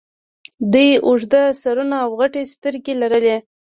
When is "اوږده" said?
1.07-1.43